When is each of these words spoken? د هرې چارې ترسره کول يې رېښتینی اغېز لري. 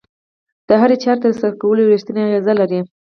د 0.67 0.69
هرې 0.81 0.97
چارې 1.03 1.21
ترسره 1.23 1.49
کول 1.61 1.77
يې 1.81 1.85
رېښتینی 1.91 2.21
اغېز 2.25 2.47
لري. 2.59 2.79